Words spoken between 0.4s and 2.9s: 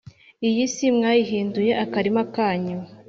iyi si mwayihinduye akarima kanyu,